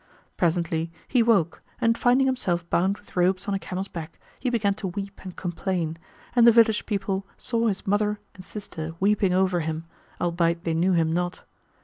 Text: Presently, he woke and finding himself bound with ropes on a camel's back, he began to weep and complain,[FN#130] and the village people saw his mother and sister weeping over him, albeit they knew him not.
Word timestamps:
Presently, 0.35 0.91
he 1.07 1.21
woke 1.21 1.61
and 1.79 1.95
finding 1.95 2.25
himself 2.25 2.67
bound 2.71 2.97
with 2.97 3.15
ropes 3.15 3.47
on 3.47 3.53
a 3.53 3.59
camel's 3.59 3.87
back, 3.87 4.17
he 4.39 4.49
began 4.49 4.73
to 4.73 4.87
weep 4.87 5.21
and 5.23 5.35
complain,[FN#130] 5.35 5.97
and 6.35 6.47
the 6.47 6.51
village 6.51 6.87
people 6.87 7.23
saw 7.37 7.67
his 7.67 7.85
mother 7.85 8.19
and 8.33 8.43
sister 8.43 8.95
weeping 8.99 9.31
over 9.31 9.59
him, 9.59 9.85
albeit 10.19 10.63
they 10.63 10.73
knew 10.73 10.93
him 10.93 11.13
not. 11.13 11.43